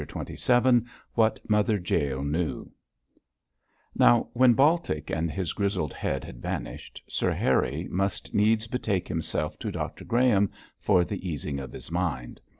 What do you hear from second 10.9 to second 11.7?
the easing